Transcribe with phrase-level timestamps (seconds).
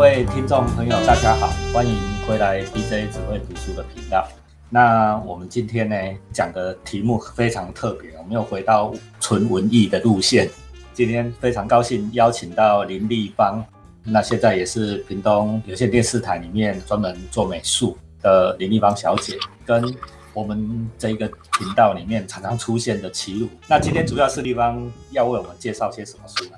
[0.00, 1.94] 各位听众朋友，大家好，欢迎
[2.26, 4.26] 回来 DJ 只会读书的频道。
[4.70, 5.94] 那我们今天呢
[6.32, 10.48] 讲的题目非常特别，我们又回到纯文艺的路线。
[10.94, 13.62] 今天非常高兴邀请到林立芳，
[14.02, 19.36] 那现在也是屏东有线电视台里面专门做美术的林立芳小姐，
[19.66, 19.84] 跟
[20.32, 23.50] 我们这一个频道里面常常出现的齐鲁。
[23.68, 26.52] 那今天主要是立芳要为我们介绍些什么书呢？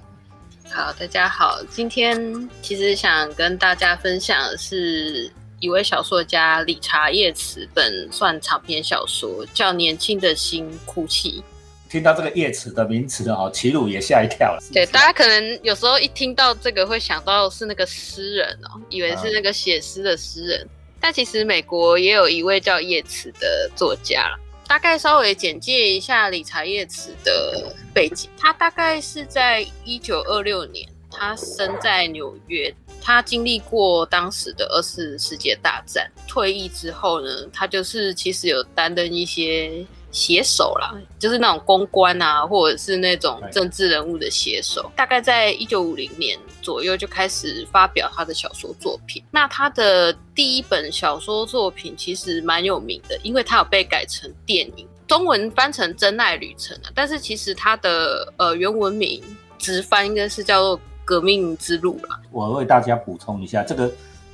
[0.75, 11.45] 好，大家好，今天其实想跟大家分享的是一位小说家理查叶慈本算长篇小说，叫《年轻的心哭泣》。
[11.91, 14.63] 听到这个叶慈的名词哦，齐鲁也吓一跳了。
[14.73, 20.67] 对，大家可能有时候一听到这个会想到是那个诗人哦，以为是那个写诗的诗人，
[20.99, 24.35] 但其实美国也有一位叫叶慈的作家
[24.73, 39.85] 大概稍微简介一下理查叶慈的背景，他大概是在一九二六年，他生在纽约，他经历过当时的二次世界大战，退役之后呢，他就是其实有担任一些。
[40.13, 44.93] 写手啦，就是那种公关啊，或者是那种政治人物的写手。
[44.95, 49.25] 大概在一九五零年左右就开始发表他的小说作品。
[49.31, 56.93] 那他的第一本小说作品其实蛮有名的，因为他有被改成电影，中文翻成《真爱旅程》啊。
[56.95, 59.23] 但是其实他的呃原文名
[59.59, 62.21] 直翻应该是叫做《革命之路》啦。
[62.31, 63.91] 我为大家补充一下这个。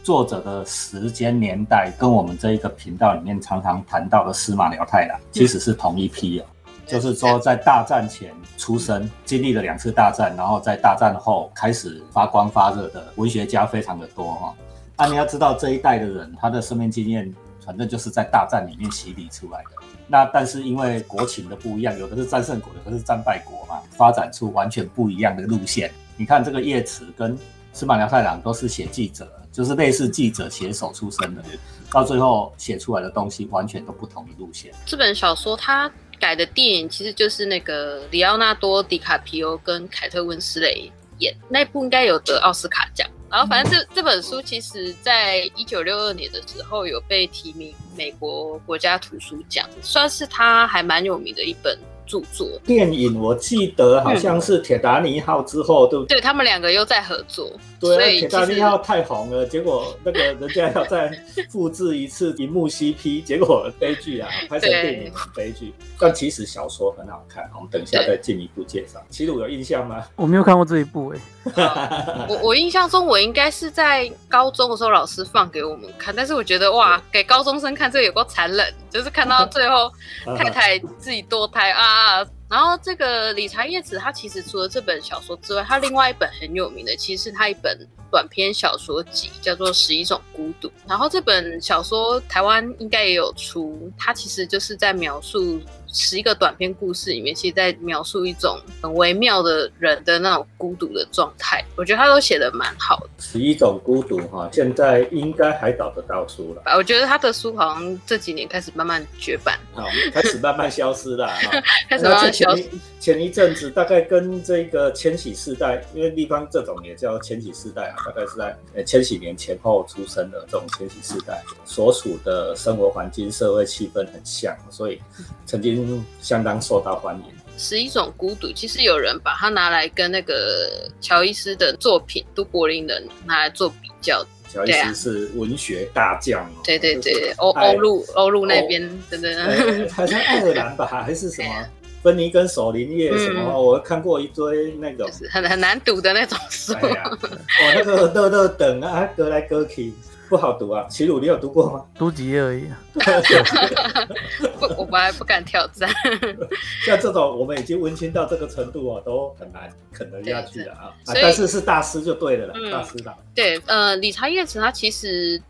[0.08, 6.46] 作者的时间年代跟我们这一个频道里面常常谈到的司马辽太郎其实是同一批哦，
[6.86, 14.54] 就是说在大战前出生，经历了两次大战，然后在大战后开始发光发热的文学家非常的多哈。
[14.96, 17.30] 那你要知道这一代的人，他的生命经验
[17.62, 19.72] 反正就是在大战里面洗礼出来的。
[20.06, 25.92] 那但是因为国情的不一样，有的是战胜国，有的是战败国嘛，发展出完全不一样的路线。
[26.16, 27.36] 你看这个叶慈跟
[27.78, 29.30] 司马辽太郎都是写记者。
[29.50, 31.42] 就是类似记者写手出身的，
[31.90, 34.70] 到最后写出来的东西完全都不同的路线。
[34.86, 43.08] 这本小说他改的电影其实就是那个里奥纳多·迪卡皮欧跟凯特·温斯雷演那部，应该有得奥斯卡奖。
[43.28, 51.76] 然后反正这这本书其实在一九六二年的时候有被提名美国国家图书奖，算是他还蛮有名的一本。
[52.08, 56.20] 著作电影，我记得好像是《铁达尼号》之后，对不对？
[56.20, 57.52] 他们两个又在合作。
[57.78, 61.12] 对，《铁达尼号》太红了，结果那个人家要再
[61.48, 64.28] 复制一次荧幕 CP， 结果悲剧啊！
[64.48, 65.72] 拍成电影悲剧。
[66.00, 69.00] 但其实小说很好看，我们等一下再进一步介绍。
[69.10, 70.04] 齐鲁有印象吗？
[70.16, 71.18] 我没有看过这一部哎。
[72.28, 79.92] 我我印象中，我应该是在高中的时候老师放给我们看，但是我觉得哇，给高中生看这个有够残忍，就是看到最后
[80.36, 82.26] 太太自己堕胎啊。
[82.48, 90.68] 然后这个理查叶子，他其实除了这本小说之外，他另外一本很有名的，其实是他一本短篇小说集，叫做《十一种孤独》。
[90.86, 95.60] 然后这本小说台湾应该也有出，它其实就是在描述。
[95.92, 101.64] 十一个短篇故事里面，其实在描述一种很微妙的人的那种孤独的状态。
[101.76, 103.08] 我觉得他都写的蛮好的。
[103.18, 106.62] 十一种孤独哈，现在应该还找得到书了。
[106.76, 111.62] 我觉得他的书好像这几年开始慢慢绝版，好，开始慢慢消失了哈。
[111.88, 112.64] 开始慢慢消失。
[113.00, 125.00] 前一阵子大概跟这个千禧世代，因为立方这种也叫千禧世代啊，大概是在呃千禧年前后出生的这种千禧世代，所处的生活环境、社会气氛很像，所以
[125.46, 125.77] 曾经。
[126.20, 127.22] 相当受到欢迎。
[127.56, 134.24] 十一种孤独，其实有人把它拿来跟那个乔伊斯的作品《都柏林人》拿来做比较。
[134.48, 136.62] 乔伊斯是文学大将哦。
[136.64, 139.90] 对对对，欧欧陆欧陆那边，真的。
[139.92, 141.66] 好像爱尔兰吧， 还是什么？
[142.00, 143.60] 芬尼跟守林叶什么？
[143.60, 146.72] 我看过一堆那种很很难读的那种书。
[146.72, 149.92] 我那个乐乐等啊，格来格去。
[150.28, 151.84] 不好读啊，齐鲁，你有读过吗？
[151.94, 152.68] 读几页而已。
[154.60, 155.88] 不，我们还不敢挑战。
[156.84, 160.92] 像这种，我们已经温馨到这个程度啊，都很难啃得下去的啊。
[161.06, 163.14] 但是是大师就对了啦，大师的。
[163.34, 165.40] 对，呃，理查叶子他其实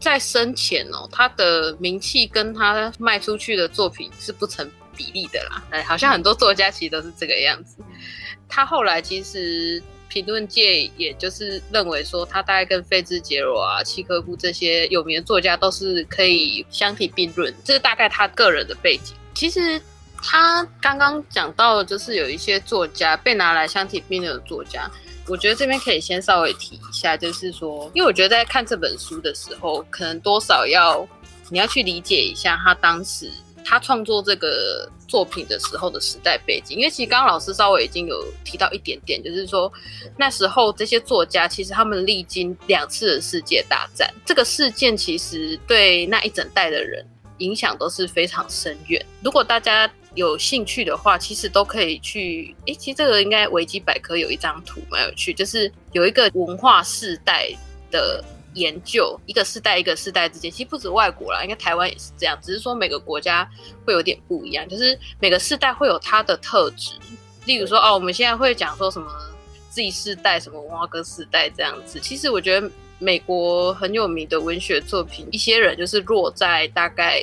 [0.00, 5.62] 在生前哦，他的名气跟他卖出去的作品是不成比例的啦。
[5.70, 7.76] 哎，好像很多作家其实都是这个样子。
[8.48, 9.82] 他后来其实。
[10.12, 19.16] 评论界也就是认为说，他大概跟费兹杰罗啊、契科夫这些有名的作家都是可以相提并论，这是大概他个人的背景。
[19.32, 19.80] 其实
[20.22, 24.90] 他刚刚讲到就是有一些作家被拿来相提并论的作家，
[25.26, 31.08] 我觉得这边可以先稍微提一下，就是说，因为我觉得在看这本书的时候，可能多少要
[31.48, 33.30] 你要去理解一下他当时
[33.64, 39.72] 他创作这个作品的时候的时代背景，因为其实刚刚老师稍微已经有提到一点点，就是说
[40.16, 47.06] 那时候这些作家其实他们历经两次的世界大战，这个事件其实对那一整代的人
[47.38, 49.04] 影响都是非常深远。
[49.22, 52.54] 如果大家有兴趣的话，其实都可以去。
[52.66, 57.48] 诶，其实这个应该维基百科有一张图蛮有趣，就是有一个文化世代
[57.90, 58.22] 的。
[58.54, 63.48] 研究一个世代一个世代之间，其实不止外国啦，应该台湾也是这样，只是说每个国家
[63.84, 66.92] 会有点不一样，就是每个世代会有它的特质。
[67.44, 69.10] 例如说，哦，我们现在会讲说什么
[69.70, 71.98] Z 世代、什么文化哥世代这样子。
[72.00, 77.22] 其实我觉得美国很有名的文学作品，一些人就是落在大概。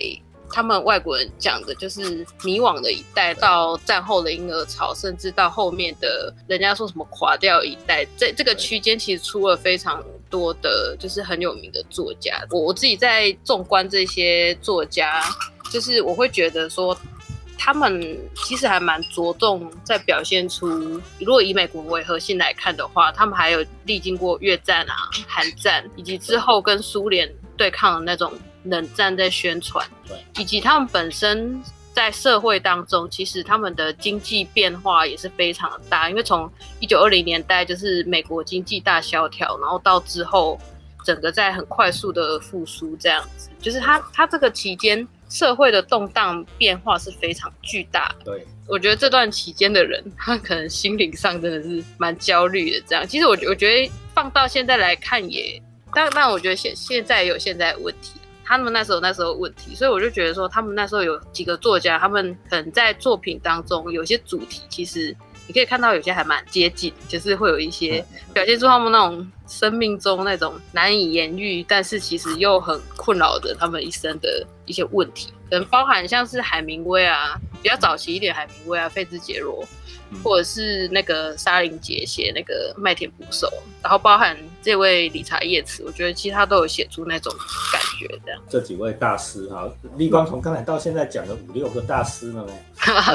[0.51, 12.41] 他们外国人讲的就是迷惘的一代，到战后的婴儿潮，甚至到后面的人家说什么垮掉一代，在这个区间其实出了非常多的，就是很有名的作家。
[12.51, 15.21] 我我自己在纵观这些作家，
[15.71, 16.97] 就是我会觉得说，
[17.57, 20.67] 他们其实还蛮着重在表现出，
[21.19, 24.95] 如果以美国为核心来看的话，他们还有历经过越战啊、
[25.27, 28.31] 韩战，以及之后跟苏联对抗的那种。
[28.65, 31.63] 冷战在宣传，对，以及他们本身
[32.00, 36.10] 在社会当中，其实他们的经济变化也是非常大。
[36.10, 36.50] 因为从
[36.80, 40.57] 一九二零年代就是美国经济大萧条，然后到之后
[41.04, 48.16] 整个在很快速的复苏，这样子，就是他他这个期间社会的动荡变化是非常巨大。
[48.24, 52.81] 对，我觉得这段期间的人，他可能心灵上真的是蛮焦虑的。
[52.88, 55.62] 这样，其实我我觉得放到现在来看也，
[55.94, 58.12] 但但我觉得现现在有现在的问题。
[58.50, 65.16] 他们那时候那时候问题，所以我就觉得说，他们那时候有几个作家，他们可能在作品当中有些主题，其实
[65.46, 68.04] 你可以看到有些还蛮接近，就是会有一些
[68.34, 79.63] 表现出他们那种生命中那种难以言喻，但是其实又很困扰着他们一生的一些问题，可能包含像是海明威啊，比较早期一点海明威啊，费兹杰罗。
[80.24, 83.47] 或者是那个沙林杰写那个麦田捕手，
[83.81, 87.31] 然后包含这位理查叶茨，我觉得其实他都有写出那种
[87.71, 88.19] 感觉。
[88.25, 92.53] 这样，这几位大师哈，立光从刚才到现在讲了五六个大师了呢。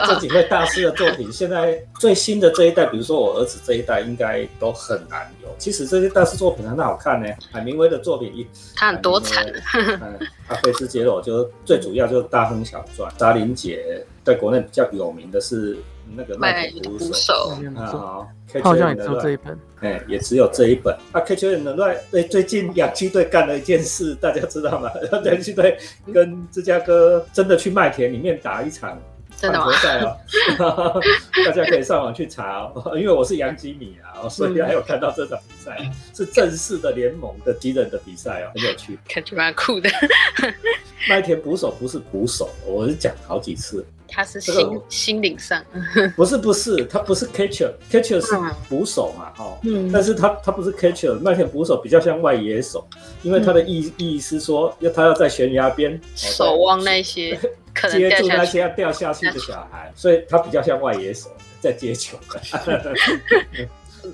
[0.07, 5.49] 这几位大师的作品，现在最新的这一代，比如说我儿子这一代，应该都很难有。
[5.59, 7.29] 其实这些大师作品很好看呢。
[7.51, 9.45] 海明威的作品一，他很多产。
[10.47, 15.77] 阿菲斯杰罗就最主要就是大亨小传，沙林杰在国内比较有名的是。
[16.17, 17.59] 那个麦田捕手。
[17.77, 18.29] 啊，好，
[18.63, 20.95] 好像也只有这一本，哎，也只有这一本。
[21.13, 24.91] 啊，K 球员的乱，哎，最近氧气队干了一件事，大家知道吗？
[25.25, 25.79] 氧气队
[26.13, 29.01] 跟芝加哥真的去麦田里面打一场
[29.37, 30.17] 真的赛哦，
[31.45, 35.79] 大家可以上网去查哦， 因为我是杨吉米啊，所以还有看到这场比赛，
[36.15, 39.91] 是正式的联盟的敌人的比赛哦，很有趣，感觉蛮酷的。
[41.09, 43.85] 麦田捕手不是捕手，我是讲好几次。
[44.07, 45.63] 他是心心灵上，
[46.15, 48.35] 不是不是，他不是 catcher，catcher 是
[48.69, 49.59] 捕手嘛，哦，
[49.93, 52.87] 但是他他不是 catcher，麦田捕手比较像外野手，
[53.23, 57.37] 因为他的意意思说要他要在悬崖边守望那些
[57.91, 61.31] 接住那些要掉下去的小孩，所以他比较像外野手
[61.61, 62.19] 在接球。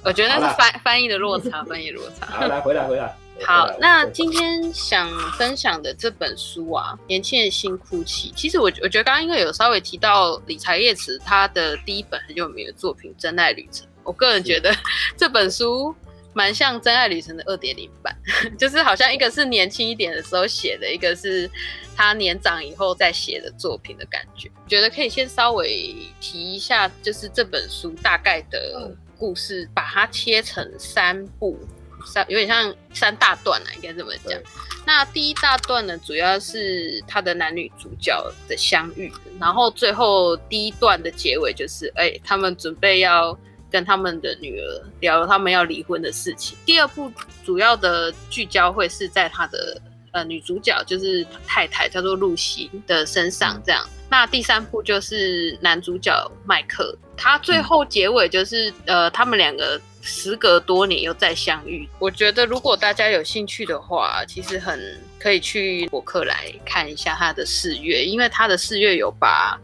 [0.04, 2.26] 我觉得那是翻翻译的落差，翻译落差。
[2.26, 3.14] 好，来回来 回来。
[3.42, 5.08] 好，那今天想
[5.38, 8.30] 分享的这本书啊，《年轻人新哭泣》。
[8.36, 14.70] 其实我我觉得刚刚因为有稍微提到理财叶慈他的第一本很有名的作品《真爱旅程》，我个人觉得
[15.16, 15.94] 这本书
[16.32, 18.14] 蛮像《真爱旅程》的二点零版，
[18.58, 21.50] 就是好像一个是年轻一点的时候写的，一个是
[21.96, 24.50] 他年长以后再写的作品的感觉。
[24.68, 31.58] 觉得可以先稍微提一下，就是这本书大概的故事，把它切成三部。
[32.06, 34.40] 三有点像三大段啊，应该这么讲。
[34.86, 38.18] 那第一大段呢，主要是他的男女主角
[38.48, 43.38] 的相遇，然后最后第一段的结尾就是，哎，他们准备要
[43.70, 46.56] 跟他们的女儿聊他们要离婚的事情。
[46.66, 47.10] 第二部
[47.44, 49.80] 主要的聚焦会是在他的
[50.12, 53.86] 呃女主角，就是太太叫做露西的身上，这样。
[54.10, 56.12] 那第三部就是男主角
[56.44, 59.80] 麦克，他最后结尾就是呃他们两个。
[60.02, 69.60] 时隔多年又再相遇，我觉得如果大家有兴趣的话，其实很可以去博客来看一下他的四月，因为他的四月有把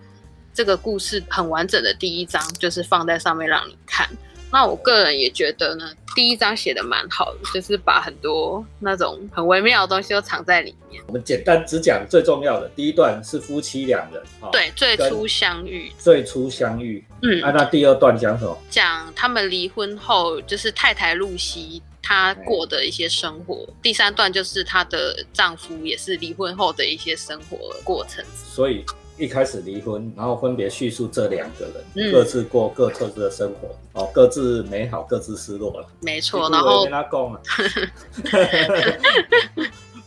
[0.56, 4.08] 这个故事很完整的第一章就是放在上面让你看。
[4.50, 11.02] 那我个人也觉得呢，第一章写的蛮好的，就是把很多那种很微妙的东西都藏在里面。
[11.08, 18.56] 我们简单只讲最重要的，第一段是夫妻两人，对，最初相遇，最初相遇，嗯，啊，那第二段讲什么？
[18.70, 23.68] 讲他们离婚后，就是太太露西她过的一些生活。
[23.82, 28.24] 第三段就是她的丈夫也是离婚后的一些生活过程。
[28.32, 28.82] 所以
[29.16, 35.86] 一开始离婚，然后分别叙述这两个人、嗯各自过各特自的生活，哦，各自美好，各自失落了。
[36.00, 37.40] 没错，然后跟他讲啊，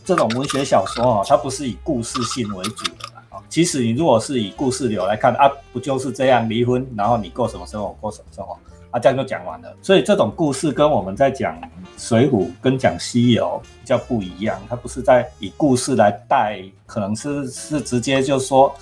[0.05, 3.23] 这种文学小说哦，它不是以故事性为主的啦。
[3.31, 8.57] 哦其实你如果是以故事流来看啊，不就是这样离婚，然后你过什么生活，我过什么生活
[8.91, 9.75] 啊，这样就讲完了。
[9.81, 11.59] 所以这种故事跟我们在讲
[11.97, 18.73] 《水浒》跟讲《西游》比较不一样，它不是在以故事来带，可能是是直接就说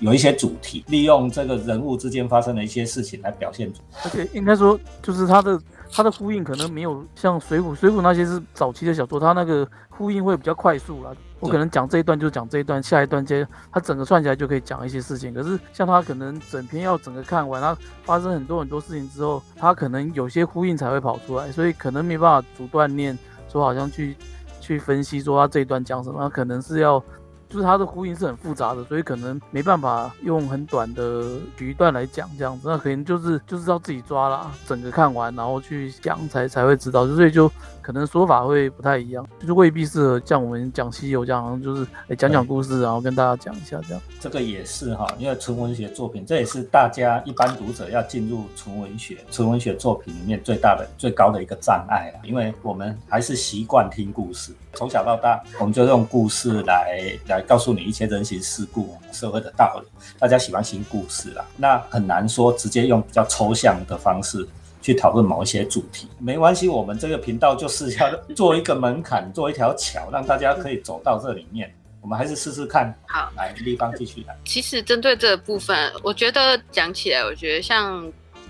[0.00, 3.84] 有一些主题，利用这个人物之间发生的一些事情来表现主题。
[4.04, 11.10] 而且应该说，就是它的它的呼应可能没有像水浒水浒那些是早期的小说，它那个呼应会比较快速啦。
[11.40, 15.32] 我可能讲这一段就讲这一段，下一段接它整个串起来就可以讲一些事情。
[15.34, 23.16] 可是像它可能整篇要整个看完，它发生很多很多事情之后，它可能有些呼应才会跑出来，所以可能没办法逐段念，
[23.48, 24.16] 说好像去
[24.60, 27.02] 去分析说它这一段讲什么，它可能是要。
[27.48, 37.50] 就是它的呼应是很复杂的，所以可能没办法用很短的语段来讲这样子，那可能就是就是要自己抓啦，整个看完然后去讲才才会知道，所以就
[37.88, 44.02] 可能说法会不太一样，就是未必适合像我们讲西游这样，好像就是哎讲讲故事，然后跟大家讲一下这样。
[44.20, 52.20] 这个也是哈，因为纯文学作品，这也是大家一般读者要进入纯文学、纯文学作品里面最大的、最高的一个障碍了。
[52.28, 59.88] 因为我们还是习惯听故事，从小到大，我们就用故事来来告诉你一些人情世故、社会的道理。
[60.18, 64.46] 大家喜欢听故事啦，那很难说直接用比较抽象的方式。
[64.88, 71.70] 去讨论某一些主题，没关系，我们这个频道就是要做一个门槛， 做一条桥，让大家可以走到这里面。
[72.00, 72.90] 我们还是试试看。
[73.06, 74.34] 好，来，立方继续来。
[74.46, 78.00] 其实针对这个部分，我觉得讲起来，我觉得像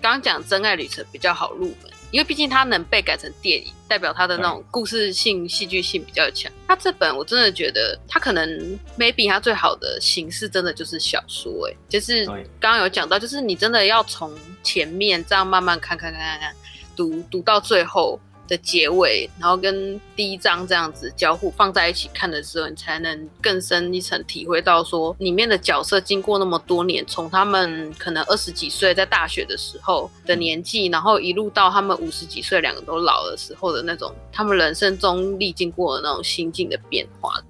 [0.00, 6.50] 刚刚讲《真爱旅程》比较好入门，因为毕竟它能被改成电影，代表它的那种故事性、戏剧性比较强。
[6.67, 16.55] 它这本我真的觉得，它可能 maybe 它最好的形式真的就是小说、欸，哎，就是刚刚有讲到，就是你真的要从前面这样慢慢看看看看看，
[16.97, 18.19] 读读到最后。
[18.49, 37.40] 的结尾，然后跟第一章这样子交互放在一起看的时候，你才能更深一层体会到说里面的角色经过那么多年，从他们可能二十几岁在大学的时候的年纪，然后一路到他们五十几岁两个都老的时候的那种，他们人生中历经过的那种心境的变化。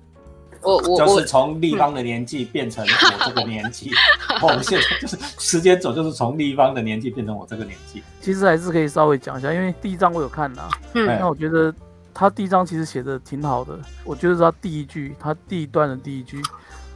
[0.62, 3.91] 我我就是从立方的年纪变成我这个年纪，
[4.43, 8.03] 我们现在就是时间走，就是从立方的年纪变成我这个年纪。
[8.21, 11.09] 其实还是可以稍微讲一下，因为第一章我有看啦，嗯。
[11.09, 11.19] 哎。
[11.21, 11.73] 那我觉得
[12.12, 13.79] 他第一章其实写的挺好的。
[14.05, 16.43] 我觉得他第一句，他第一段的第一句，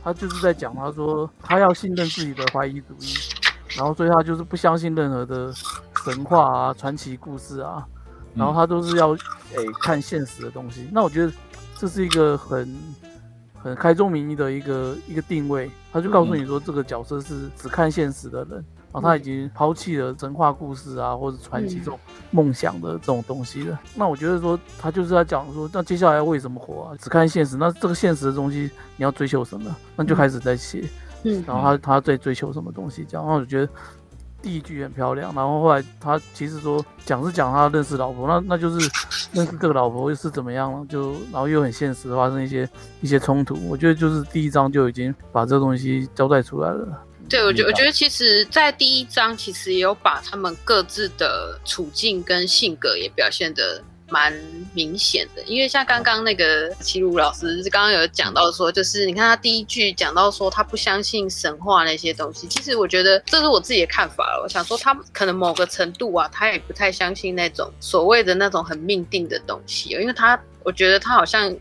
[0.02, 3.14] 他就是在讲，他说他要信任自己的怀疑主义，
[3.76, 5.52] 然后所以他就是不相信任何的
[6.04, 7.86] 神话啊、传奇故事啊，
[8.34, 10.88] 然后他都是要诶、看现实的东西。
[10.90, 11.32] 那我觉得
[11.76, 12.76] 这是一个很
[13.62, 18.64] 很开宗明义的一个一个定位，他就告诉你说这个角色是只看现实的人。
[18.92, 21.98] 然后他已经抛弃了神话故事啊，或者传奇这种
[22.30, 23.80] 梦想的这种东西了。
[23.94, 26.96] 那我觉得说，他就是在讲说，那接下来要为什么活啊？
[27.00, 29.74] 只看现实，那这个现实的东西你要追求什么？
[29.96, 30.84] 那就开始在写，
[31.24, 33.24] 嗯然后他他在追求什么东西这样。
[33.24, 33.72] 然后我觉得
[34.42, 38.90] 第一句很漂亮，然后后来他其实说讲是讲他认识老婆，那那就是
[39.32, 42.68] 认识这个老婆又是怎么样了，就然后又很现实，发生一些
[43.00, 43.56] 一些冲突。
[43.68, 47.06] 我觉得就是第一章就已经把这个东西交代出来了。
[47.28, 53.82] 对，我觉我觉得其实，在第一章其实也有把他们各自的处境跟性格也表现的
[54.12, 54.30] 蛮
[54.74, 55.42] 明显的。
[55.44, 64.42] 因为像刚刚那个齐鲁老师刚刚有讲到说，就是你看他第一句讲到说他不相信神话那些东西，其实我觉得这是我自己的看法了。
[64.42, 71.56] 我想说他可能某个程度啊，他也不太相信那种所谓的那种很命定的东西，因为他我觉得他好像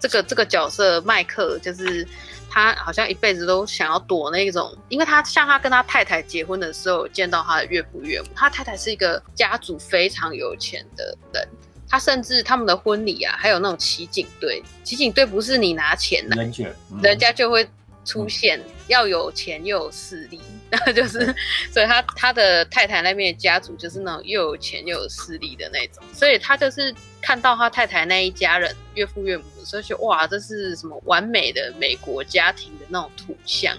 [0.00, 2.06] 这个这个角色麦克就是。
[2.54, 11.48] 他好像一辈子都想要躲那种，因为他像他跟他太太结婚的时候，见到他的岳父岳母，他太太是一个家族非常有钱的人，
[11.92, 17.68] 他甚至他们的婚礼啊，还有那种骑警队，骑警队不是你拿钱来，人，嗯 人家就会
[18.02, 18.58] 出现，
[18.88, 21.26] 要有钱又有势力，然后就是，
[21.70, 33.76] 所以他他的太太那边的家族就是那种又有钱又有势力的那种，所以他就是看到他太太那一家人岳父岳母的时候，就哇，这是什么完美的美国家庭的那种图像。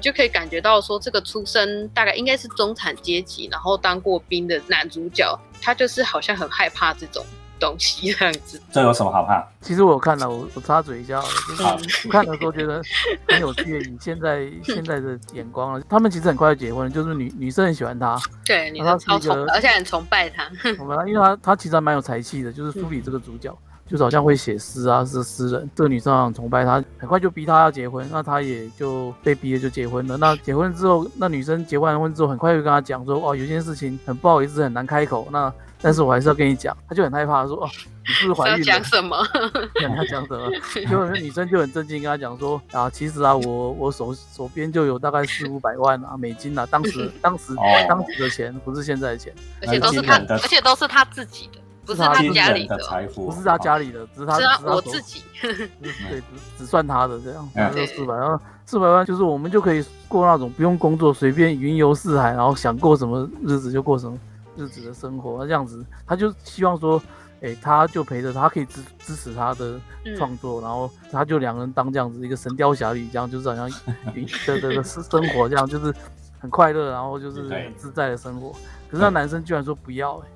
[0.00, 7.24] 就可以感觉到说，这个出身大概应该是中产阶级，然后当过兵的男主角，他就是好像很害怕这种
[7.58, 8.60] 东西这样子。
[8.70, 9.42] 这有什么好怕？
[9.62, 11.34] 其实我有看了，我我插嘴一下好了，
[11.78, 12.82] 就是我看的时候觉得
[13.28, 13.80] 很有趣。
[13.80, 20.44] 以现在 现在的眼光了，他们其实很快就结婚了，就是女女生很喜欢他，对，你他是超是一个崇，而且很崇拜他。
[20.78, 25.70] 我们因为他他其实还蛮有才气的，就是书里这个主角，就是好像会写诗啊，是诗人。
[25.74, 30.16] 这个女生很崇拜他，很快就逼他要结婚，那他也就被逼了就结婚了。
[30.16, 35.28] 那结婚之后，那女生结完婚之后，很快就跟他讲说，哦，有件事情很不好意思，很难开口。
[35.30, 37.68] 那但是我还是要跟你讲，他就很害怕，说，哦，
[38.06, 38.64] 你是不是怀孕了？
[38.64, 39.22] 讲什么？
[39.96, 40.50] 他讲什么？
[40.72, 47.54] 结果那女生就很震惊，跟他讲说，啊，其实啊，我我手手边就有大概四五百万啊美金啊，当时 当时
[47.86, 51.60] 当时的钱，不是现在的钱，而且都是他，而且都是他自己的。
[51.86, 64.18] 不是他家里的财富，不是他家里的，只是他我自己， 对，只只算他的这样，就四百万，四百万就是我们就可以过那种不用工作，随便云游四海，然后想过什么日子就过什么
[64.56, 67.00] 日子的生活，那这样子，他就希望说，
[67.42, 69.78] 哎，他就陪着他，可以支支持他的
[70.16, 73.70] 创作，然后他就两个人当这样子一个神雕侠侣，这样就是好像
[74.14, 75.92] 云的的生生活这样，就是
[76.38, 78.50] 很快乐，然后就是很自在的生活。
[78.90, 80.28] 可是那男生居然说不要，哎。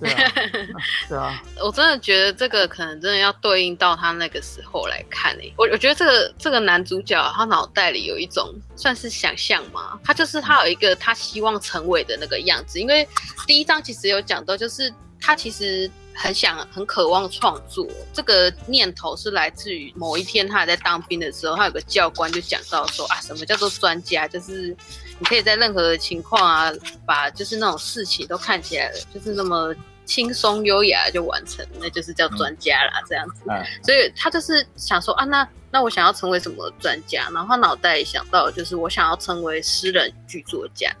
[0.00, 0.32] 对啊，
[1.08, 5.52] 对啊，我真的觉得这个可能真的要对应到他那个时候来看诶。
[5.56, 12.80] 我我觉得这个这个男主角他脑袋里有一种算是想象嘛，他就是他有一个他希望成为的那个样子。
[12.80, 13.06] 因为
[13.46, 24.76] 第一章其实有讲到，就是他其实很想很渴望创作，这个念头是来自于某一天他还在当兵的时候，他有个教官就讲到说啊，什么叫做专家，就是
[25.24, 26.70] 你可以在任何的情况啊，
[27.06, 29.74] 把就是那种事情都看起来就是那么。
[30.06, 33.40] 轻松优雅就完成，那就是叫专家啦，这样子。
[33.82, 37.26] 所以他就是想说啊，那那我想要成为什么专家？
[37.32, 40.94] 然后他脑袋想到就是我想要成为诗人剧作家。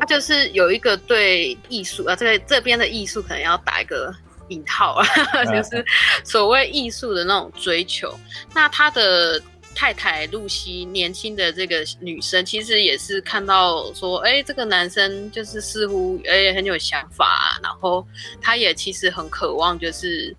[0.00, 4.12] 他就是有一个对艺术啊，这个这边的艺术可能要打一个
[4.48, 5.06] 引号啊，
[5.46, 5.86] 就是
[6.24, 8.12] 所谓艺术的那种追求。
[8.52, 9.40] 那他的。
[9.80, 18.04] 太太露西年轻的这个女生，其实也是看到说，哎，这个男生就是似乎哎很有想法，然后
[18.40, 20.34] 他也其实很渴望，就是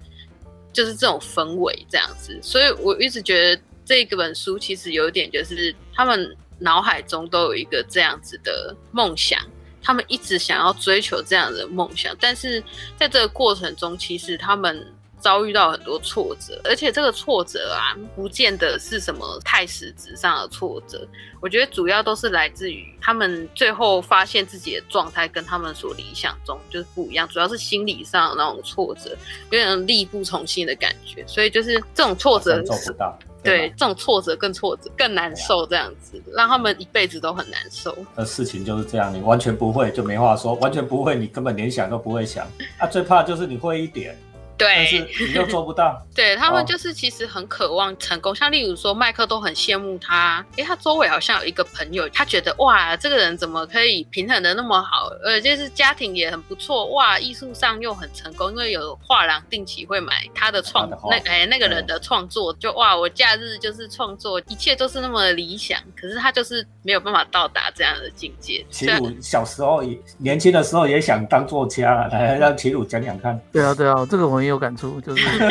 [0.73, 2.37] 就是这种氛围这样子。
[2.41, 9.39] 所以我一直觉得这个本书其实有点就是他们脑海中都有一个这样子的梦想，
[9.81, 12.61] 他们一直想要追求这样的梦想，但是
[12.97, 14.85] 在这个过程中，其实他们。
[15.19, 21.07] 遭遇到很多挫折，而且这个挫折啊，不见得是什么太实质上的挫折。
[21.41, 29.11] 我觉得主要都是来自于他们最后发现自己的状态跟他们所理想中就是不一样，主要是心理上的那种挫折，
[29.51, 31.23] 有点力不从心的感觉。
[31.27, 33.17] 所以就是这种挫折，做不到。
[33.41, 37.97] 对，这种挫折更挫折，更难受，这样子让他们一辈子都很难受。
[38.13, 42.45] 那事情就是这样，你完全不会就没话说，完全不会，你根本连想都不会想。
[42.77, 44.17] 啊，最怕就是你会一点。
[44.59, 46.05] 对，你又做不到。
[46.13, 68.65] 对他们就是其实很渴望成功，像例如说麦克都很羡慕他，因为，他周围好像有一个朋友，他觉得哇，这个人怎么可以平衡的那么好，呃，就是家庭也很不错，哇，艺术上又很成功，因为有画廊定期会买他的创那哎那个人的创作，就哇，我假日就是创作，一切都是那么理想，可是他就是没有办法到达这样的境界。
[68.69, 73.39] 齐鲁小时候也年轻的时候也想当作家，来让齐鲁讲讲看。
[73.53, 74.48] 对啊，对啊，这个我。
[74.49, 75.43] 有感触，就是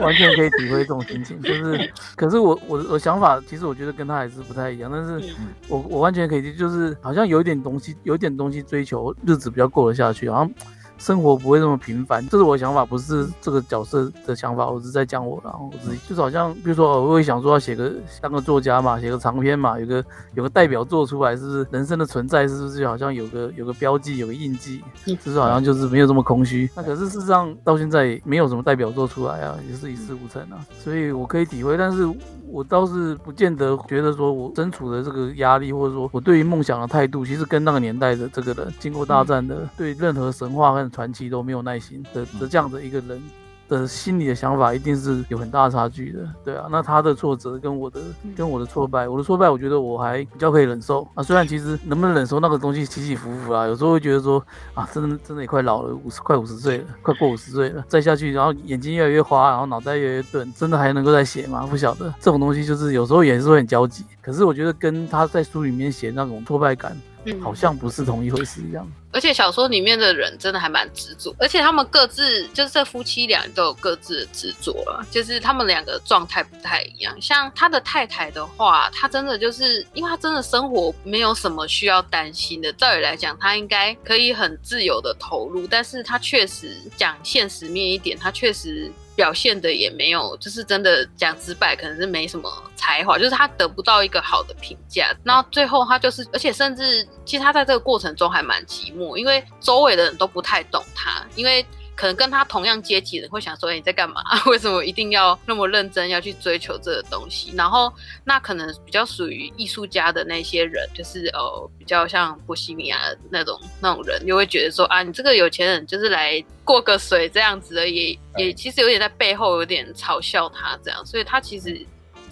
[0.00, 1.40] 完全可以体会这种心情。
[1.42, 4.90] 就是，可是我我我想法，其实我觉得跟他还是不太一样。
[4.92, 5.34] 但是
[5.68, 10.50] 我我完全可以，就是好像有一点东西，有一点东西追求，日子比较过得下去，好像。
[10.98, 14.68] 生活不会那么平凡，这是我的想法，不是这个角色的想法。
[14.68, 20.04] 我是在讲我，然后我自己，就是好像，比如说，我会想说要写个当个作家嘛，写个长篇嘛，有个
[20.34, 26.68] 有个代表作出来，是不是人生的存在，是不是就好像有个有个标记，有个印记，就是好像就是没有这么空虚。
[26.74, 32.08] 那可是事实上到现在没有什么代表作出来啊，也是一事无成啊，所以我可以体会，但是。
[32.48, 43.22] 我倒是不见得觉得说，我身处的这个压力，或者说我对于梦想的态度，其实跟那个年代的这个人，经过大战的，对任何神话和传奇都没有耐心的的这样的一个人。
[43.68, 48.00] 的心理的想法一定是有很大差距的，对啊，那他的挫折跟我的
[48.36, 54.40] 跟我的挫败，我的挫败我觉得我还比较可以忍受啊，虽然其实能不能忍受那个东西起起伏伏啊，有时候会觉得说
[54.72, 61.66] 啊，真的真的也快老了，五十快五十岁了，快过五十岁了，再下去然后眼睛越来越花，然后脑袋越来越钝，真的还能够再写吗？
[61.68, 66.96] 不晓得这种东西就是有时候也是会很焦急，可是我觉得跟他在书里面写那种挫败感。
[67.42, 77.16] 好像不是同一回事一样，而且小说里面的人真的还蛮执着，而且他们各自就是这夫妻俩都有各自的执着了，就是他们两个状态不太一样。
[77.20, 88.92] 像他的太太的话，他真的就是因为他真的生活没有什么需要担心的，照理来讲他应该可以很自由的投入，但是他确实讲现实面一点，他确实。
[89.16, 95.12] 表现的也没有，就是真的讲直白，可能是没什么才华，就是他得不到一个好的评价。
[95.24, 101.64] 那最后他就是，而且甚至其实他在这个过程中还蛮寂寞，因为周围的人都不太懂他，因为
[101.96, 104.22] 可能跟他同样阶级的人会想说：“哎，你在干嘛？
[104.46, 121.84] 为什么一定要那么认真要去追求这个东西？”然后那可能比较属于艺术家的那些人，就是哦，比较像波西米亚那种那种人，就会觉得说：“啊，你这个有钱人就是来过个水这样子而已。”也其实有点在背后有点嘲笑他这样，所以他其实。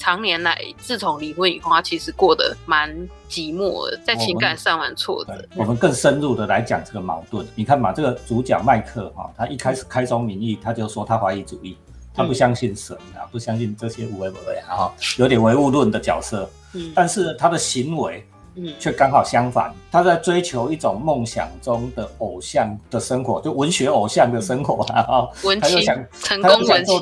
[0.05, 2.91] 常年来，自从离婚以后，他其实过得蛮
[3.27, 5.33] 寂寞的，在情感上蛮挫折。
[5.57, 7.47] 我们更深入的来讲这个矛盾。
[7.55, 11.79] 你看嘛，这个主角麦克哈，他一开始开宗明义，他就说他怀疑主义，
[12.13, 16.47] 他不相信神啊，不相信这些无为不为啊，有点唯物论的角色。
[16.75, 18.23] 嗯，但是他的行为。
[18.79, 25.29] 却刚好相反，他在追求一种梦想中的偶像的生活，就文学偶像的生活啊。
[25.43, 25.85] 文青，
[26.21, 27.01] 成功文青，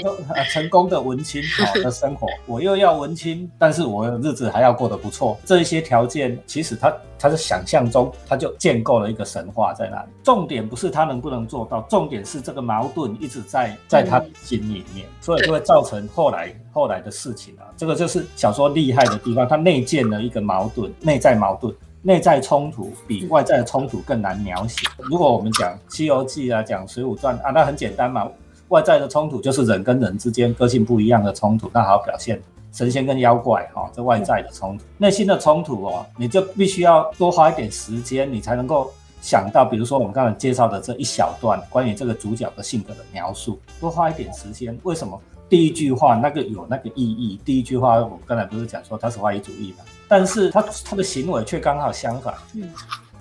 [0.51, 2.27] 成功的文青好的生活。
[2.47, 5.39] 我又要文青，但是我日子还要过得不错。
[5.45, 10.09] 这一些条件，其实他他是想象中，他就建构了一个神话在那里。
[10.23, 16.55] 重点不是他能不能做到，重点是这个矛盾一直在在他心里面，所以就会造成后来。
[16.75, 24.87] 后来的事情啊，这个就是小说厉害的地方，他内建了一个矛盾，内在矛盾、内在冲突比外在的冲突更难描写。
[24.99, 28.31] 如果我们讲《西游记》啊，讲《水浒传》啊，那很简单嘛，
[28.69, 34.85] 外在的冲突就是人跟人之间个性不一样的冲突，那好表现神仙跟妖怪哈，这外在的冲突。
[34.99, 38.89] 内心的冲突哦，你就必须要多花一点时间，你才能够
[39.21, 45.21] 想到，比如说我们刚才介绍的这一小段关于这个主角的性格的描述，多花一点时间，为什么？
[45.53, 47.39] 第一句话那个有那个意义。
[47.45, 49.85] 第一句话我刚才不是讲说他是怀疑主义嘛？
[50.09, 52.35] 但是他他的行为却刚好相反。
[52.55, 52.73] 嗯，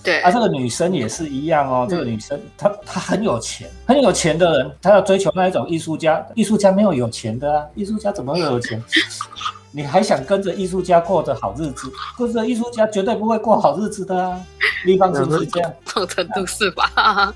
[0.02, 0.22] 对。
[0.22, 1.86] 啊，这个女生也是一样哦。
[1.90, 6.26] 这个女生她她很有钱，很有钱的人，她要追求那一种艺术家。
[6.34, 8.82] 艺术家没有有钱的啊，艺术家怎么会有钱？
[9.74, 11.92] 你还想跟着艺术家过着好日子？
[12.18, 14.40] 跟着艺术家绝对不会过好日子的啊！
[14.86, 15.74] 立方是不是这样？
[15.86, 16.92] 这种程度是吧？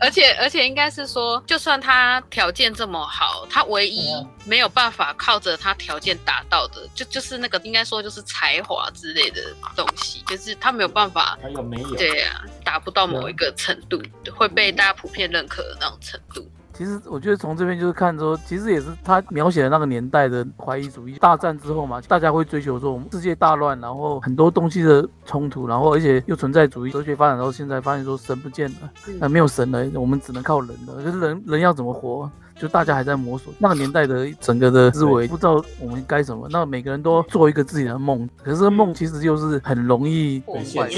[0.00, 4.10] 而且而且应该是说，就算他条件这么好，他唯一
[4.44, 9.40] 没有办法靠着他条件达到的，就就是那个应该说就是才华之类的
[9.74, 11.38] 东西，就是他没有办法。
[11.42, 11.94] 还有没有？
[11.94, 14.02] 对啊，达不到某一个程度，
[14.34, 16.46] 会被大家普遍认可的那种程度。
[16.76, 31.02] 其实我觉得从这边就是看说，其实也是他描写的那个年代的怀疑主义大战之后嘛，大家会追求说我们世界大乱，然后很多东西的冲突，然后而且又存在主义，哲学发展到现在，发现说神不见了，那没有神了，我们只能靠人了。
[31.02, 32.30] 就是人人要怎么活？
[32.58, 36.48] 就大家还在摸索，那个年代的整个的思维不知道我们该什么。
[36.50, 40.88] 那每个人都做一个自己的梦，可是梦其实就是很容易崩坏。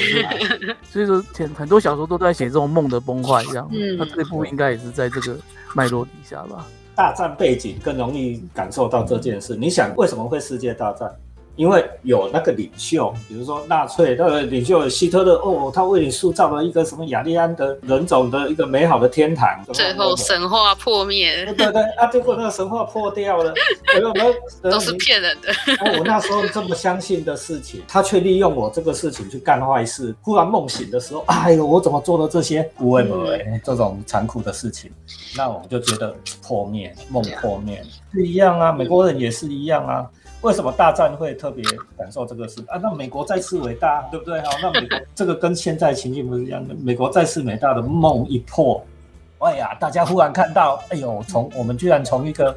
[0.85, 3.69] 所以说，前很多小说都在写这种梦的崩坏，这样。
[3.99, 5.37] 那这部应该也是在这个
[5.75, 6.65] 脉络底下吧？
[6.95, 9.55] 大战背景更容易感受到这件事。
[9.57, 11.11] 你想，为什么会世界大战？
[11.59, 21.45] 因为有那个领袖，比如说纳粹那个领袖希特勒，哦，他为你塑造了一个什么雅利安的人种的一个美好的天堂，最后神话破灭。
[21.57, 23.53] 对对啊，结果那个神话破掉了，
[24.01, 24.71] 有没有？
[24.71, 25.49] 都是骗人的。
[25.99, 30.15] 我那时候这么相信的事情，他却利用我这个事情去干坏事。
[30.23, 34.93] 忽然梦醒的时候，哎呦，我怎么做了这些无为不为这种残酷的事情？
[35.37, 40.07] 那我就觉得破灭，梦破灭是一样啊，美国人也是一样啊。
[40.43, 41.65] 为什么大战会特别
[41.97, 42.79] 感受这个事啊？
[42.83, 44.41] 那美国再次伟大，对不对？
[44.41, 46.75] 哈，那美国这个跟现在情境不是一样的。
[46.83, 48.83] 美国再次伟大的梦一破，
[49.39, 52.57] 哎呀，大家忽然看到，哎呦，从我们居然从一个。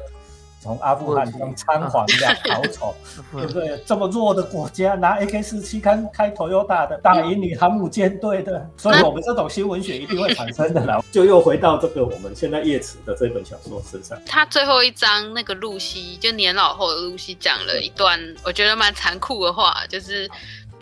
[0.62, 2.94] 从阿富汗从仓皇的逃走，
[3.32, 3.82] 对不对？
[3.84, 11.02] 这么弱的国家拿 AK 四七开开 Toyota 的打赢你航母舰队的，所以我们这种新文学一定会产生的啦。
[11.10, 14.16] 就又回到这个我们现在叶慈的这本小说身上。
[14.26, 20.30] 他最后一章那个露西，就年老后的露西讲了一段我觉得蛮残酷的话，就是。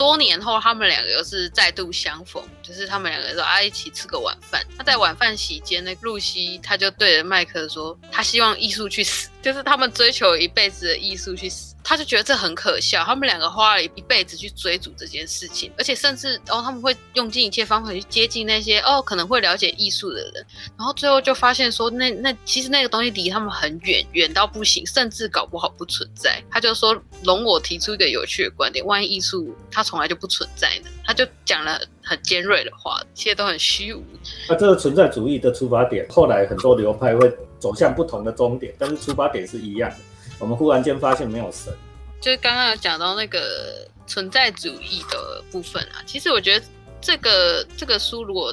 [0.00, 4.64] 多年后，他们两个又是再度相逢，就是他们两个说啊，一起吃个晚饭。
[4.78, 11.69] 他在晚饭席间，那露西他就对着麦克说，他希望艺术去死，就是他们追求一辈子的艺术去死。
[11.82, 20.46] 他就觉得这很可笑，他们两个花了一辈子去追逐这件事情，而且甚至哦，他们会用尽一切方法去接近那些哦可能会了解艺术的人，
[20.78, 26.42] 然后最后就发现说那那其实那个东西离他们很远，远到不行，甚至搞不好不存在。
[26.50, 30.90] 他就说容我提出一个有趣的观点，万一艺术它从来就不存在呢？
[31.04, 34.04] 他就讲了很尖锐的话，一切都很虚无。
[34.48, 39.96] 那这个存在主义的出发点，后来很多流派会走向不同的终点，但是出发点是一样的。
[40.40, 41.72] 我们忽然间发现没有神，
[42.20, 46.02] 就是刚刚有讲到那个存在主义的部分啊。
[46.04, 46.66] 其实我觉得
[47.00, 48.52] 这个这个书如果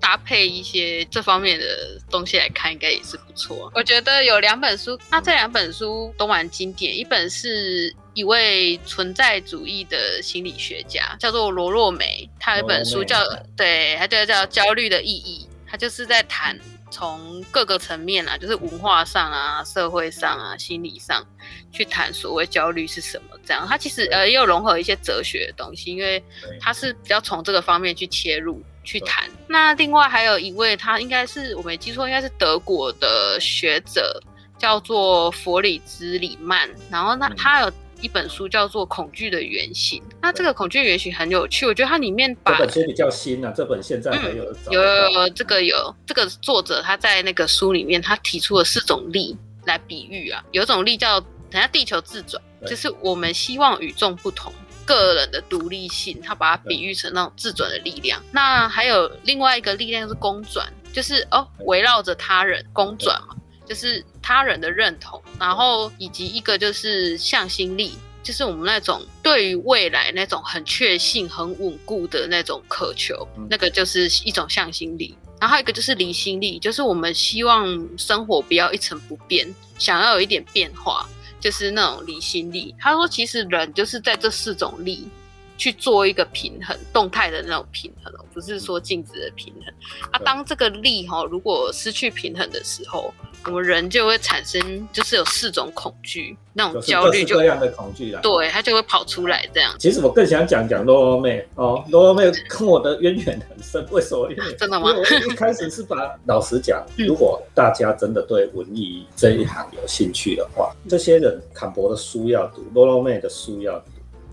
[0.00, 3.70] 搭配一些这方面的东西来看，应该也是不错。
[3.72, 6.98] 我觉得有两本书，那这两本书都蛮经典。
[6.98, 13.16] 一本是一位存在主义的心理学家，叫做罗洛梅，他有一本书叫
[13.56, 16.58] 对，他就叫《焦虑的意义》，他就是在谈。
[16.92, 21.26] 从各个层面啊，就是文化上啊、社会上啊、心理上
[21.72, 23.36] 去谈所谓焦虑是什么。
[23.44, 26.22] 这样，它其实呃也有融合一些哲学的东西，因为
[26.60, 29.28] 它是比较从这个方面去切入去谈。
[29.48, 34.22] 那另外还有一位，他应该是我没记错，应该是德国的学者，
[34.58, 36.70] 叫做弗里兹里曼。
[36.90, 37.72] 然后那他有。
[38.02, 54.52] 一本书叫做《恐惧的原型》，那这个恐惧原型很有趣，我觉得它里面把这本书比较新啊，这本现在还有有有有这个有这个作者他在那个书里面他提出了四种力来比喻啊，有一种力叫等下地球自转，就是我们希望与众不同，
[54.84, 58.20] 个人的独立性，他把它比喻成那种自转的力量。
[58.32, 63.36] 那还有另外一个力量是公转，就是哦围绕着他人公转嘛。
[63.72, 75.16] 就是他人的认同，然后以及一个就是向心力，就是我们那种对于未来那种很确信、很稳固的那种渴求，那个就是一种向心力。
[75.40, 81.08] 然后还有一个就是离心力，就是我们希望生活不要一成不变，想要有一点变化，
[81.40, 82.74] 就是那种离心力。
[82.78, 85.08] 他说，其实人就是在这四种力
[85.56, 89.74] 去做一个平衡，动态的那种平衡哦，不是说静止的平衡。
[90.10, 93.12] 啊，当这个力哈如果失去平衡的时候。
[93.44, 98.20] 我们人就会产生，就是有四种恐惧，那种焦虑就各样的恐惧啦。
[98.22, 99.74] 对，它就会跑出来这样。
[99.80, 103.84] 其实我更想讲讲罗罗妹哦，罗罗妹跟我的渊源很深。
[103.90, 104.28] 为什么？
[104.56, 104.90] 真的吗？
[104.90, 113.86] 因为我一开始是把，老实讲， 如果大家真的对文艺这一行有兴趣的话，这些人坎博的书要读，罗罗妹的书要读。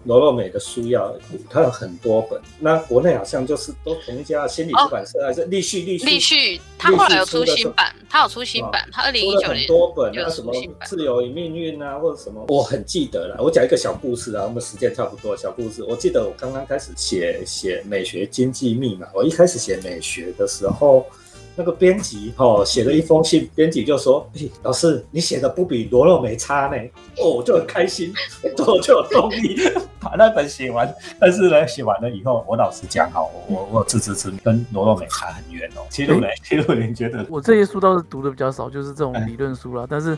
[0.06, 1.14] 罗洛美的书要，
[1.50, 2.40] 它有很多本。
[2.60, 5.82] 那国内好像就是都同一家心理出版社，还是立旭？
[5.82, 10.54] 立旭，立旭，他后来有出新版，他有出新版，他二零一九年多本，那什么
[10.86, 13.38] 自由与命运啊，或者什么，我很记得了。
[13.44, 15.84] 我讲一个小故事啊，我们时间差不多，小故事。
[15.84, 21.06] 我记得我刚刚开始写写美学经济密码，我一开始写美学的时候。
[21.60, 26.78] 那个编辑哦写了一封信，编辑就说：“哎，老师，你写的不比罗洛梅差呢。”
[27.22, 28.14] 哦，我就很开心，
[28.66, 29.60] 我就有动力
[30.00, 30.90] 把那本写完。
[31.20, 33.20] 但是呢，写完了以后，我老实讲哈，
[33.50, 35.82] 我我自知之明，跟罗洛梅差很远哦。
[35.92, 39.86] 其实呢，其实您觉得我这些书倒是读的比较少，就是这种理论书了。
[39.90, 40.18] 但是，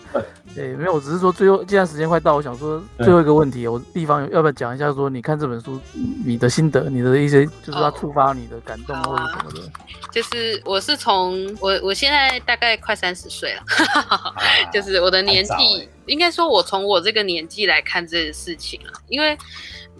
[0.55, 4.93] 诶，没有，我只是说最后，既然时间快到，我想说最后一个问题，我地方要不要讲一下？
[4.93, 5.79] 说你看这本书，
[6.23, 9.71] 你的心得，你的一些就是它触发你的感动或者什么的。
[10.11, 13.63] 就是我是从我我现在大概快三十岁了，
[14.73, 19.37] 就是我的年纪，应该说我从我这个年纪来看这件事情啊，因为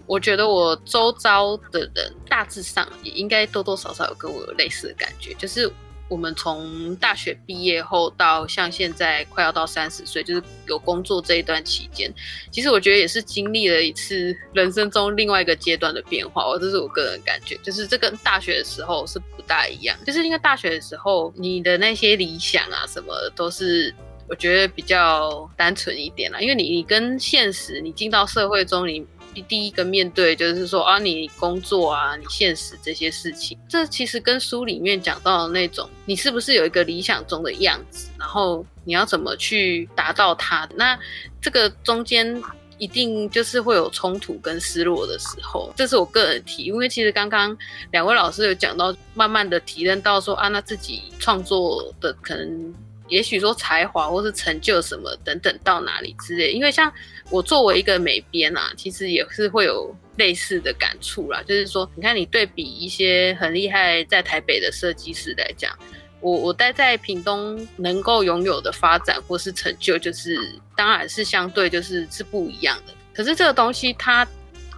[0.06, 5.72] 我觉得我周遭的人大致上也应该多多少少有跟我有类似的感觉，就是。
[6.12, 12.12] 我们从大学毕业后到像现在快要到三十岁，就是有工作这一段期间，
[12.50, 16.46] 其实我觉得也是经历了一次人生中另外一个阶段的变化。
[16.46, 19.96] 我这是我个人感觉，就是这跟大学的时候是不大一样。
[20.04, 23.94] 就是因为大学的时候，你的那些理想啊什么，都是
[24.28, 26.38] 我觉得比较单纯一点啦。
[26.40, 29.06] 因为你你跟现实，你进到社会中，你。
[29.40, 40.68] 第一个面对就是说啊，你工作啊，你现实这些事情，这其实跟书里面讲到的那种，你是不是有一个理想中的样子，然后你要怎么去达到它？
[40.74, 40.98] 那
[41.40, 42.42] 这个中间
[42.76, 45.72] 一定就是会有冲突跟失落的时候。
[45.76, 47.56] 这是我个人提，因为其实刚刚
[47.92, 52.74] 两位老师有讲到，慢慢的提认到说啊，那自己创作的可能。
[53.12, 56.90] 也许说才华或是成就什么等等到哪里之类，因为像
[57.28, 61.42] 我作为一个美编啊，其实也是会有类似的感触啦。
[61.46, 65.78] 就是说，你看你对比一些很厉害在台北的设计师来讲，
[66.20, 72.94] 我我待在屏东能够拥有的发展或是成就，就是当然是相对就是是不一样的。
[73.12, 74.26] 可是这个东西它。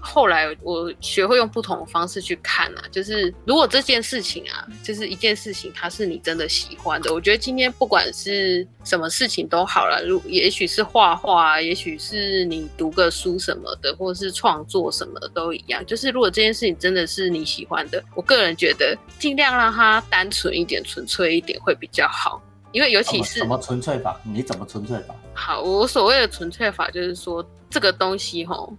[0.06, 15.84] 后来我学会用不同的方式去看啊，就是如果这件事情啊，就是一件事情，它是你真的喜欢的，我觉得今天不管是什么事情都好了，如也许是画画，也许是你读个书什么的，或者是创作什么的都一样。
[15.86, 24.20] 就是如果这件事情真的是你喜欢的，我个人觉得尽量让它单纯一点、纯粹一点会比较好，因为尤其是什么纯粹法？
[24.22, 25.14] 你怎么纯粹法？
[25.32, 28.70] 好，我所谓的纯粹法就是说这个东西吼。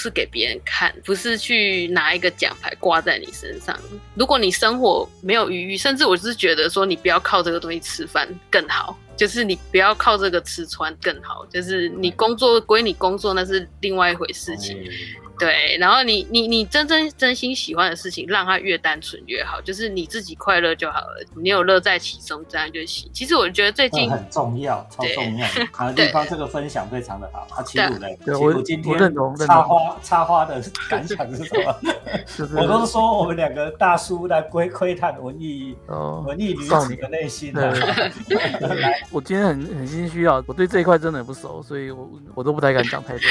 [0.00, 3.78] 是给别人看，不是去拿一个奖牌挂在你身上。
[4.14, 11.44] 如果你生活没有余裕，甚至我是觉得说，你不要靠这个东西吃饭更好，就是你不要靠这个吃穿更好。
[11.46, 14.76] 就是你工作归你工作，那是另外一回事情。
[15.38, 23.10] 对，然后你你你真真真心喜欢的事情，让它越单纯越好，就是你自己快乐就好了，你有乐在其中，这样就行。
[23.12, 25.46] 其实我觉得最近很重要，超重要。
[25.72, 27.46] 啊，地方这个分享非常的好。
[27.50, 28.96] 啊，齐鲁嘞，齐鲁今天
[29.46, 31.76] 插花插花的感想是什么？
[32.62, 35.76] 我都是说我们两个大叔来窥窥探文艺
[36.26, 37.52] 文艺女子的内心。
[39.10, 43.22] 我今天很很心虚啊，我对这一块真的很不熟，所以我我都不太敢讲太多。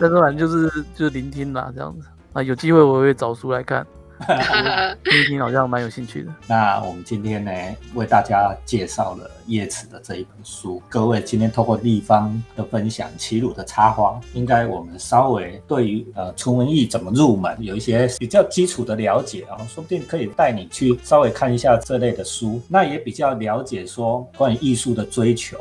[0.00, 3.86] 但是反正就是就是聆听啦，这样子啊，有机会我会找书来看。
[5.02, 6.32] 听听好像蛮有兴趣的。
[6.46, 7.50] 那我们今天呢，
[7.94, 10.80] 为大家介绍了叶慈的这一本书。
[10.88, 22.60] 各位今天透过立方的分享，齐鲁的插花，应该我们稍微对于呃纯文艺怎么入门有一些比较基础的了解啊，说不定可以带你去稍微看一下这类的书。
[22.68, 25.56] 那也比较了解说关于艺术的追求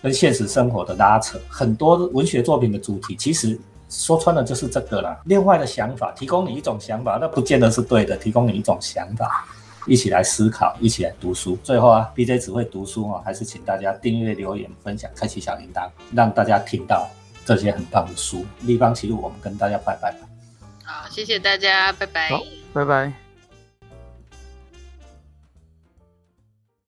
[0.00, 3.58] 跟现实生活的拉扯，很多文学作品的主题其实。
[3.88, 5.20] 说穿了就是这个了。
[5.26, 8.16] 另外的想法，提供你一种想法，那不见得是对的。
[8.16, 9.46] 提供你一种想法，
[9.86, 11.58] 一起来思考，一起来读书。
[11.62, 17.08] 最后啊，B J 只会读书啊，还是请大家订阅、留言、分享、开启小铃铛，让大家听到
[17.44, 18.44] 这些很棒的书。
[18.62, 20.14] 立方奇路，我们跟大家拜拜。
[20.84, 22.28] 好，谢谢大家，拜拜。
[22.30, 22.40] 好，
[22.72, 23.23] 拜拜。